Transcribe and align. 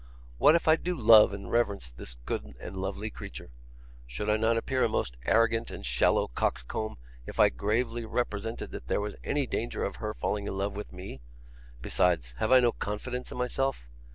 What 0.39 0.55
if 0.55 0.67
I 0.67 0.77
do 0.77 0.95
love 0.99 1.31
and 1.31 1.51
reverence 1.51 1.91
this 1.91 2.15
good 2.25 2.55
and 2.59 2.75
lovely 2.75 3.11
creature. 3.11 3.51
Should 4.07 4.31
I 4.31 4.35
not 4.37 4.57
appear 4.57 4.83
a 4.83 4.89
most 4.89 5.15
arrogant 5.27 5.69
and 5.69 5.85
shallow 5.85 6.29
coxcomb 6.29 6.97
if 7.27 7.39
I 7.39 7.49
gravely 7.49 8.03
represented 8.03 8.71
that 8.71 8.87
there 8.87 8.99
was 8.99 9.15
any 9.23 9.45
danger 9.45 9.83
of 9.83 9.97
her 9.97 10.15
falling 10.15 10.47
in 10.47 10.57
love 10.57 10.73
with 10.75 10.91
me? 10.91 11.21
Besides, 11.83 12.33
have 12.39 12.51
I 12.51 12.59
no 12.61 12.71
confidence 12.71 13.31
in 13.31 13.37
myself? 13.37 13.85